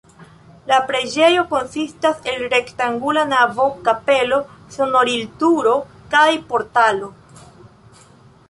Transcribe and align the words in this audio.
La 0.69 0.77
preĝejo 0.91 1.41
konsistas 1.51 2.23
el 2.31 2.41
rektangula 2.55 3.25
navo, 3.33 3.67
kapelo, 3.89 4.41
sonorilturo 4.79 5.77
kaj 6.17 6.27
portalo. 6.53 7.13